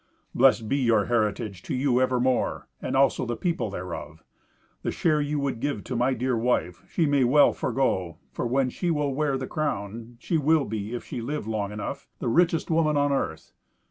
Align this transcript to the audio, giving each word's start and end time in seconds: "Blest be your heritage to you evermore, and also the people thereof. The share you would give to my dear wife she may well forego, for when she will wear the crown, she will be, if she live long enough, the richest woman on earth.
"Blest 0.33 0.67
be 0.67 0.77
your 0.77 1.05
heritage 1.05 1.61
to 1.61 1.75
you 1.75 2.01
evermore, 2.01 2.67
and 2.81 2.97
also 2.97 3.23
the 3.23 3.37
people 3.37 3.69
thereof. 3.69 4.23
The 4.81 4.89
share 4.89 5.21
you 5.21 5.39
would 5.39 5.59
give 5.59 5.83
to 5.83 5.95
my 5.95 6.15
dear 6.15 6.35
wife 6.35 6.81
she 6.89 7.05
may 7.05 7.23
well 7.23 7.53
forego, 7.53 8.17
for 8.31 8.47
when 8.47 8.71
she 8.71 8.89
will 8.89 9.13
wear 9.13 9.37
the 9.37 9.45
crown, 9.45 10.17
she 10.19 10.39
will 10.39 10.65
be, 10.65 10.95
if 10.95 11.05
she 11.05 11.21
live 11.21 11.45
long 11.45 11.71
enough, 11.71 12.07
the 12.17 12.29
richest 12.29 12.71
woman 12.71 12.97
on 12.97 13.11
earth. 13.11 13.53